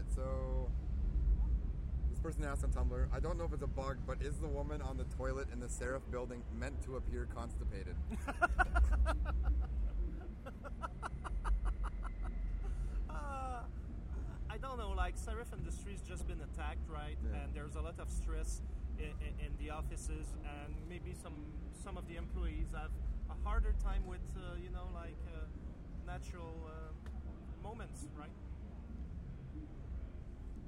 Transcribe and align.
right, 0.00 0.14
so 0.14 0.68
this 2.10 2.18
person 2.20 2.44
asked 2.44 2.64
on 2.64 2.70
Tumblr, 2.70 3.06
I 3.12 3.20
don't 3.20 3.38
know 3.38 3.44
if 3.44 3.52
it's 3.52 3.62
a 3.62 3.66
bug, 3.66 3.98
but 4.06 4.18
is 4.22 4.36
the 4.38 4.48
woman 4.48 4.82
on 4.82 4.96
the 4.96 5.04
toilet 5.16 5.48
in 5.52 5.60
the 5.60 5.66
Sarif 5.66 6.00
building 6.10 6.42
meant 6.58 6.82
to 6.84 6.96
appear 6.96 7.26
constipated? 7.34 7.94
Uh, 13.10 13.62
I 14.48 14.56
don't 14.58 14.78
know. 14.78 14.90
Like 14.96 15.16
Sarif 15.16 15.52
Industries 15.52 16.00
just 16.08 16.26
been 16.26 16.40
attacked, 16.40 16.88
right? 16.88 17.18
Yeah. 17.22 17.40
And 17.40 17.54
there's 17.54 17.74
a 17.74 17.80
lot 17.80 17.98
of 17.98 18.08
stress 18.08 18.62
in, 18.98 19.10
in, 19.20 19.46
in 19.46 19.52
the 19.58 19.70
offices, 19.70 20.26
and 20.44 20.74
maybe 20.88 21.12
some 21.22 21.34
some 21.84 21.96
of 21.96 22.06
the 22.08 22.16
employees 22.16 22.68
have 22.72 22.90
a 23.30 23.36
harder 23.44 23.74
time 23.82 24.06
with 24.06 24.20
uh, 24.38 24.39